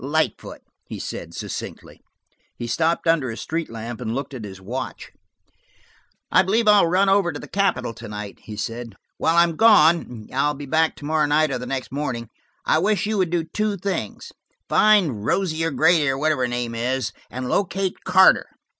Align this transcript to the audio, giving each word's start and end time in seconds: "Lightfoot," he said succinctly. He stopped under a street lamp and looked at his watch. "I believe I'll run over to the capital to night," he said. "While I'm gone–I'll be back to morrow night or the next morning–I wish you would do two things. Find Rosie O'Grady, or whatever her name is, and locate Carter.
"Lightfoot," 0.03 0.61
he 0.87 0.97
said 0.97 1.35
succinctly. 1.35 2.01
He 2.57 2.65
stopped 2.65 3.05
under 3.07 3.29
a 3.29 3.37
street 3.37 3.69
lamp 3.69 4.01
and 4.01 4.15
looked 4.15 4.33
at 4.33 4.45
his 4.45 4.59
watch. 4.59 5.11
"I 6.31 6.41
believe 6.41 6.67
I'll 6.67 6.87
run 6.87 7.07
over 7.07 7.31
to 7.31 7.39
the 7.39 7.47
capital 7.47 7.93
to 7.93 8.07
night," 8.07 8.39
he 8.41 8.57
said. 8.57 8.95
"While 9.17 9.37
I'm 9.37 9.55
gone–I'll 9.55 10.55
be 10.55 10.65
back 10.65 10.95
to 10.95 11.05
morrow 11.05 11.27
night 11.27 11.51
or 11.51 11.59
the 11.59 11.67
next 11.67 11.91
morning–I 11.91 12.79
wish 12.79 13.05
you 13.05 13.19
would 13.19 13.29
do 13.29 13.43
two 13.43 13.77
things. 13.77 14.31
Find 14.67 15.23
Rosie 15.23 15.63
O'Grady, 15.67 16.09
or 16.09 16.17
whatever 16.17 16.41
her 16.45 16.47
name 16.47 16.73
is, 16.73 17.11
and 17.29 17.47
locate 17.47 18.03
Carter. 18.03 18.47